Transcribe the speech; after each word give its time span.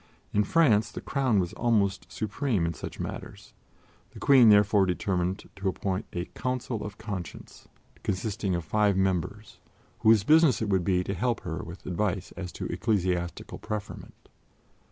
In 0.33 0.43
France 0.45 0.91
the 0.91 0.99
Crown 0.99 1.37
was 1.39 1.53
almost 1.53 2.11
supreme 2.11 2.65
in 2.65 2.73
such 2.73 2.99
matters; 2.99 3.53
the 4.15 4.19
Queen 4.19 4.49
therefore 4.49 4.87
determined 4.87 5.47
to 5.57 5.69
appoint 5.69 6.07
a 6.11 6.25
"Council 6.25 6.83
of 6.83 6.97
Conscience" 6.97 7.67
consisting 8.01 8.55
of 8.55 8.65
five 8.65 8.97
members, 8.97 9.59
whose 9.99 10.23
business 10.23 10.59
it 10.59 10.69
would 10.69 10.83
be 10.83 11.03
to 11.03 11.13
help 11.13 11.41
her 11.41 11.57
with 11.61 11.85
advice 11.85 12.31
as 12.35 12.51
to 12.53 12.65
ecclesiastical 12.65 13.59
preferment. 13.59 14.27